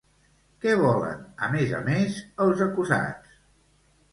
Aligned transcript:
Què 0.63 0.71
volen 0.79 1.19
a 1.47 1.49
més 1.57 1.75
a 1.81 1.81
més 1.91 2.17
els 2.47 2.65
acusats? 2.67 3.37